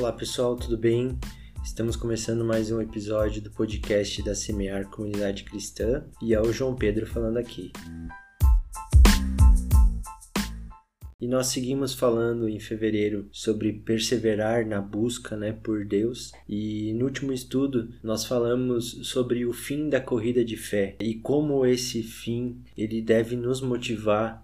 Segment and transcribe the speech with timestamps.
[0.00, 1.18] Olá pessoal, tudo bem?
[1.62, 6.74] Estamos começando mais um episódio do podcast da Semear Comunidade Cristã e é o João
[6.74, 7.70] Pedro falando aqui.
[11.20, 16.32] E nós seguimos falando em fevereiro sobre perseverar na busca né, por Deus.
[16.48, 21.66] E no último estudo nós falamos sobre o fim da corrida de fé e como
[21.66, 24.42] esse fim ele deve nos motivar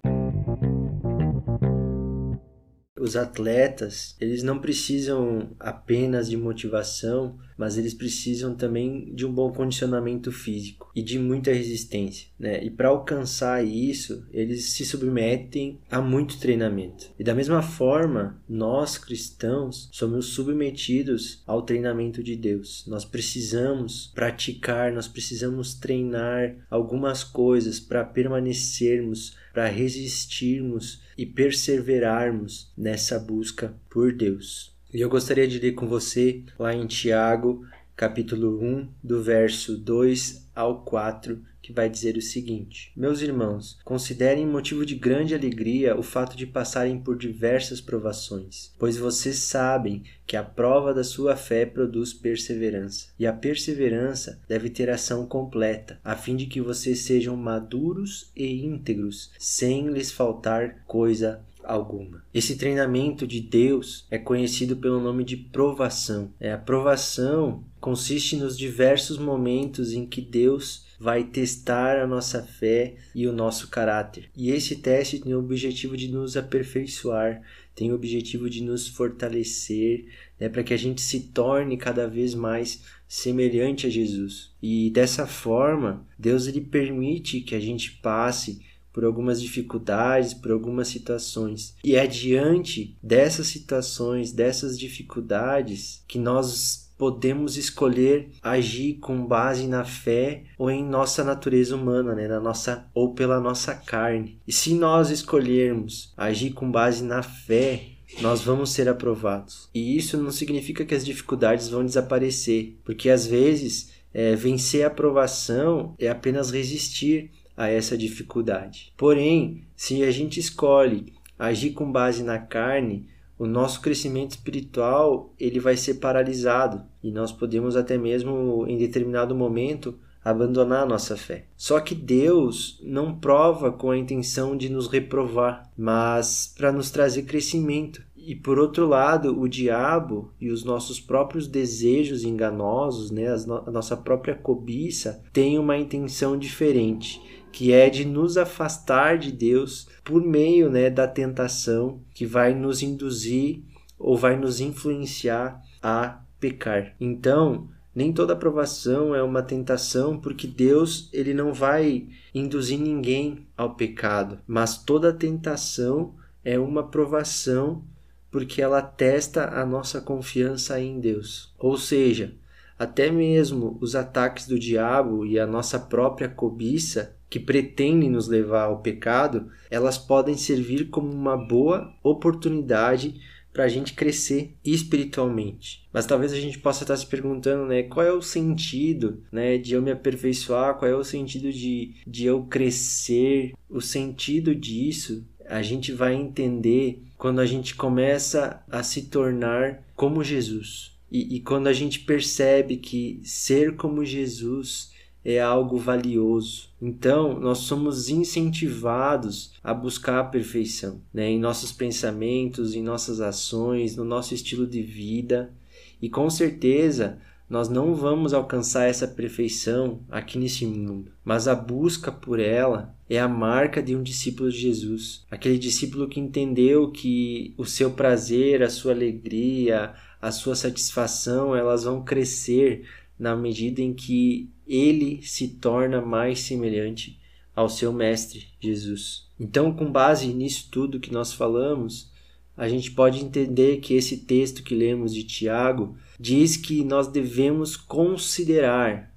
[3.06, 9.52] os atletas, eles não precisam apenas de motivação, mas eles precisam também de um bom
[9.52, 12.64] condicionamento físico e de muita resistência, né?
[12.64, 17.11] E para alcançar isso, eles se submetem a muito treinamento.
[17.19, 22.82] E da mesma forma, nós cristãos somos submetidos ao treinamento de Deus.
[22.86, 33.19] Nós precisamos praticar, nós precisamos treinar algumas coisas para permanecermos, para resistirmos e perseverarmos nessa
[33.19, 34.75] busca por Deus.
[34.94, 37.66] E eu gostaria de ler com você lá em Tiago,
[37.97, 44.47] capítulo 1, do verso 2 ao 4, que vai dizer o seguinte: Meus irmãos, considerem
[44.47, 50.36] motivo de grande alegria o fato de passarem por diversas provações, pois vocês sabem que
[50.36, 56.14] a prova da sua fé produz perseverança, e a perseverança deve ter ação completa, a
[56.14, 62.25] fim de que vocês sejam maduros e íntegros, sem lhes faltar coisa alguma.
[62.33, 66.33] Esse treinamento de Deus é conhecido pelo nome de provação.
[66.39, 72.97] É a provação consiste nos diversos momentos em que Deus vai testar a nossa fé
[73.14, 74.28] e o nosso caráter.
[74.37, 77.42] E esse teste tem o objetivo de nos aperfeiçoar,
[77.77, 80.06] tem o objetivo de nos fortalecer,
[80.41, 84.50] né, para que a gente se torne cada vez mais semelhante a Jesus.
[84.61, 88.66] E dessa forma, Deus ele permite que a gente passe
[88.97, 91.77] por algumas dificuldades, por algumas situações.
[91.84, 99.84] E é diante dessas situações, dessas dificuldades, que nós podemos escolher agir com base na
[99.84, 104.41] fé ou em nossa natureza humana, né, na nossa ou pela nossa carne.
[104.48, 107.88] E se nós escolhermos agir com base na fé,
[108.22, 109.69] nós vamos ser aprovados.
[109.75, 114.87] E isso não significa que as dificuldades vão desaparecer, porque às vezes é, vencer a
[114.87, 118.93] aprovação é apenas resistir a essa dificuldade.
[118.97, 123.09] Porém, se a gente escolhe agir com base na carne,
[123.39, 129.34] o nosso crescimento espiritual ele vai ser paralisado e nós podemos até mesmo em determinado
[129.34, 131.44] momento abandonar a nossa fé.
[131.56, 137.23] Só que Deus não prova com a intenção de nos reprovar, mas para nos trazer
[137.23, 138.03] crescimento.
[138.17, 143.97] E por outro lado, o diabo e os nossos próprios desejos enganosos, né, a nossa
[143.97, 147.23] própria cobiça, têm uma intenção diferente
[147.56, 152.83] que é de nos afastar de Deus por meio né, da tentação que vai nos
[152.83, 153.62] induzir
[153.99, 156.94] ou vai nos influenciar a pecar.
[157.00, 163.75] Então, nem toda aprovação é uma tentação, porque Deus ele não vai induzir ninguém ao
[163.75, 167.83] pecado, mas toda tentação é uma provação
[168.31, 171.55] porque ela testa a nossa confiança em Deus.
[171.59, 172.34] Ou seja,
[172.78, 178.64] até mesmo os ataques do diabo e a nossa própria cobiça que pretendem nos levar
[178.64, 183.20] ao pecado, elas podem servir como uma boa oportunidade
[183.53, 185.88] para a gente crescer espiritualmente.
[185.91, 189.72] Mas talvez a gente possa estar se perguntando, né, qual é o sentido, né, de
[189.72, 193.54] eu me aperfeiçoar, qual é o sentido de, de eu crescer?
[193.69, 200.22] O sentido disso a gente vai entender quando a gente começa a se tornar como
[200.22, 200.95] Jesus.
[201.11, 204.94] E, e quando a gente percebe que ser como Jesus
[205.25, 206.69] é algo valioso.
[206.81, 211.28] Então, nós somos incentivados a buscar a perfeição, né?
[211.28, 215.53] em nossos pensamentos, em nossas ações, no nosso estilo de vida.
[216.00, 222.10] E com certeza, nós não vamos alcançar essa perfeição aqui nesse mundo, mas a busca
[222.10, 227.54] por ela é a marca de um discípulo de Jesus, aquele discípulo que entendeu que
[227.56, 232.84] o seu prazer, a sua alegria, a sua satisfação, elas vão crescer
[233.19, 237.20] na medida em que ele se torna mais semelhante
[237.54, 239.26] ao seu mestre Jesus.
[239.38, 242.10] Então, com base nisso tudo que nós falamos,
[242.56, 247.76] a gente pode entender que esse texto que lemos de Tiago diz que nós devemos
[247.76, 249.14] considerar,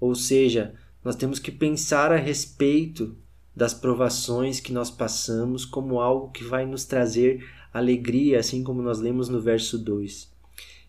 [0.00, 3.16] ou seja, nós temos que pensar a respeito
[3.54, 8.98] das provações que nós passamos como algo que vai nos trazer alegria, assim como nós
[8.98, 10.30] lemos no verso 2.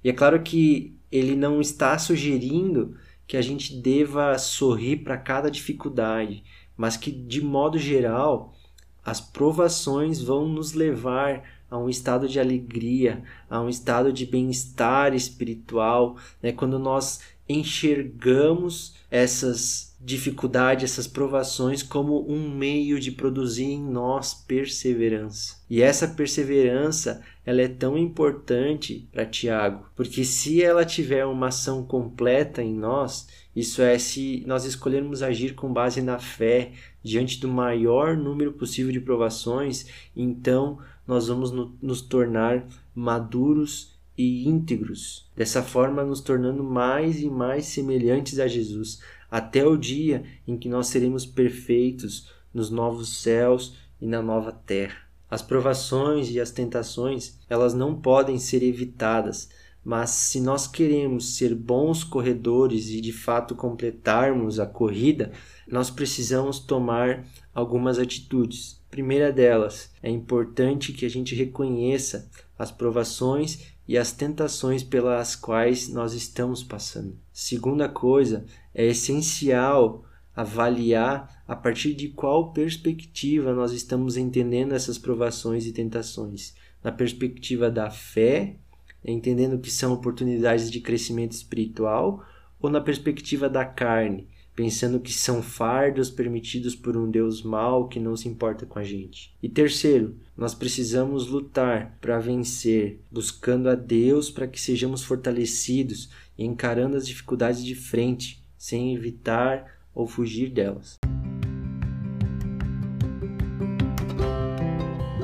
[0.03, 2.95] E é claro que ele não está sugerindo
[3.27, 6.43] que a gente deva sorrir para cada dificuldade,
[6.75, 8.53] mas que de modo geral
[9.03, 15.15] As provações vão nos levar a um estado de alegria, a um estado de bem-estar
[15.15, 16.51] espiritual, né?
[16.51, 17.21] Quando nós
[17.51, 25.57] enxergamos essas dificuldades, essas provações como um meio de produzir em nós perseverança.
[25.69, 31.83] E essa perseverança, ela é tão importante para Tiago, porque se ela tiver uma ação
[31.83, 36.71] completa em nós, isso é se nós escolhermos agir com base na fé
[37.03, 42.65] diante do maior número possível de provações, então nós vamos no, nos tornar
[42.95, 49.77] maduros e íntegros, dessa forma nos tornando mais e mais semelhantes a Jesus, até o
[49.77, 54.97] dia em que nós seremos perfeitos nos novos céus e na nova terra.
[55.29, 59.49] As provações e as tentações, elas não podem ser evitadas,
[59.83, 65.31] mas se nós queremos ser bons corredores e de fato completarmos a corrida,
[65.67, 68.79] nós precisamos tomar algumas atitudes.
[68.91, 72.29] primeira delas, é importante que a gente reconheça
[72.59, 77.17] as provações e as tentações pelas quais nós estamos passando.
[77.33, 80.05] Segunda coisa, é essencial
[80.35, 86.55] avaliar a partir de qual perspectiva nós estamos entendendo essas provações e tentações.
[86.83, 88.55] Na perspectiva da fé,
[89.03, 92.25] entendendo que são oportunidades de crescimento espiritual,
[92.59, 94.27] ou na perspectiva da carne,
[94.61, 98.83] pensando que são fardos permitidos por um Deus mau que não se importa com a
[98.83, 99.35] gente.
[99.41, 106.45] E terceiro, nós precisamos lutar para vencer, buscando a Deus para que sejamos fortalecidos e
[106.45, 110.99] encarando as dificuldades de frente, sem evitar ou fugir delas.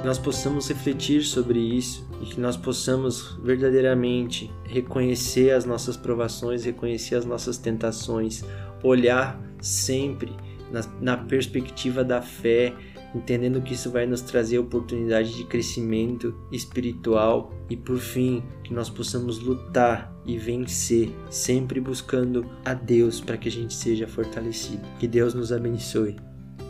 [0.03, 7.15] Nós possamos refletir sobre isso e que nós possamos verdadeiramente reconhecer as nossas provações, reconhecer
[7.15, 8.43] as nossas tentações,
[8.83, 10.35] olhar sempre
[10.71, 12.73] na, na perspectiva da fé,
[13.15, 18.89] entendendo que isso vai nos trazer oportunidade de crescimento espiritual e por fim que nós
[18.89, 24.85] possamos lutar e vencer, sempre buscando a Deus para que a gente seja fortalecido.
[24.99, 26.17] Que Deus nos abençoe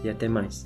[0.03, 0.65] e até mais.